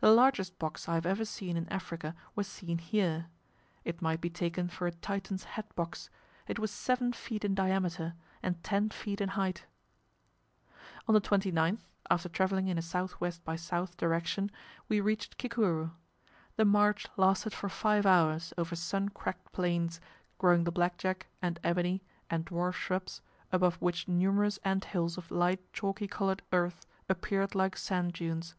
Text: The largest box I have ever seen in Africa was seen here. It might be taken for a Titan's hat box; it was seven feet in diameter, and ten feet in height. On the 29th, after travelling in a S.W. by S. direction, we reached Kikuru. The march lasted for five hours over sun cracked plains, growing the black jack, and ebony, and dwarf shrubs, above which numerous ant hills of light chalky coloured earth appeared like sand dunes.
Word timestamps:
The 0.00 0.10
largest 0.10 0.58
box 0.58 0.90
I 0.90 0.94
have 0.96 1.06
ever 1.06 1.24
seen 1.24 1.56
in 1.56 1.66
Africa 1.72 2.14
was 2.34 2.46
seen 2.46 2.76
here. 2.76 3.28
It 3.82 4.02
might 4.02 4.20
be 4.20 4.28
taken 4.28 4.68
for 4.68 4.86
a 4.86 4.92
Titan's 4.92 5.44
hat 5.44 5.74
box; 5.74 6.10
it 6.46 6.58
was 6.58 6.70
seven 6.70 7.14
feet 7.14 7.46
in 7.46 7.54
diameter, 7.54 8.12
and 8.42 8.62
ten 8.62 8.90
feet 8.90 9.22
in 9.22 9.30
height. 9.30 9.64
On 11.08 11.14
the 11.14 11.20
29th, 11.22 11.80
after 12.10 12.28
travelling 12.28 12.68
in 12.68 12.76
a 12.76 12.84
S.W. 12.84 13.32
by 13.42 13.54
S. 13.54 13.70
direction, 13.96 14.50
we 14.90 15.00
reached 15.00 15.38
Kikuru. 15.38 15.92
The 16.56 16.66
march 16.66 17.06
lasted 17.16 17.54
for 17.54 17.70
five 17.70 18.04
hours 18.04 18.52
over 18.58 18.76
sun 18.76 19.08
cracked 19.08 19.50
plains, 19.52 19.98
growing 20.36 20.64
the 20.64 20.72
black 20.72 20.98
jack, 20.98 21.28
and 21.40 21.58
ebony, 21.64 22.02
and 22.28 22.44
dwarf 22.44 22.74
shrubs, 22.74 23.22
above 23.50 23.76
which 23.76 24.08
numerous 24.08 24.58
ant 24.62 24.84
hills 24.84 25.16
of 25.16 25.30
light 25.30 25.72
chalky 25.72 26.06
coloured 26.06 26.42
earth 26.52 26.86
appeared 27.08 27.54
like 27.54 27.78
sand 27.78 28.12
dunes. 28.12 28.54